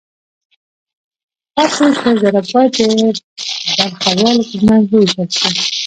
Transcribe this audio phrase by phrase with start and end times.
[1.55, 1.93] پاتې سل
[2.23, 2.79] زره باید د
[3.81, 5.49] برخوالو ترمنځ ووېشل شي